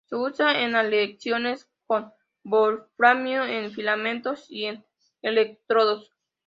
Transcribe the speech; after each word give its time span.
Se 0.09 0.15
usa 0.15 0.63
en 0.63 0.73
aleaciones 0.75 1.69
con 1.85 2.11
wolframio 2.43 3.45
en 3.45 3.71
filamentos 3.71 4.47
y 4.49 4.65
en 4.65 4.83
electrodos. 5.21 6.11